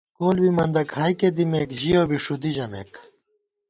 [0.17, 2.91] کول بی مندہ کھائیکے دِمېک ژِیَؤ بی ݭُدی ژَمېک